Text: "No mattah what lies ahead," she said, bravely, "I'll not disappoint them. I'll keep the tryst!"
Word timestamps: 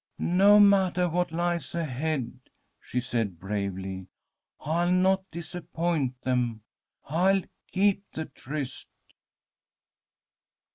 "No 0.17 0.59
mattah 0.59 1.09
what 1.09 1.31
lies 1.31 1.75
ahead," 1.75 2.39
she 2.79 2.99
said, 2.99 3.39
bravely, 3.39 4.07
"I'll 4.59 4.89
not 4.89 5.29
disappoint 5.29 6.19
them. 6.23 6.63
I'll 7.05 7.43
keep 7.67 8.03
the 8.11 8.25
tryst!" 8.25 8.89